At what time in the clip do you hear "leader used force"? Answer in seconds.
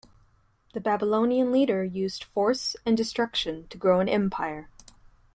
1.51-2.75